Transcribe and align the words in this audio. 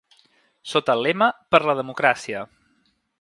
Sota 0.71 0.95
el 0.97 1.05
lema 1.07 1.29
Per 1.55 1.61
la 1.71 1.75
democràcia. 1.83 2.43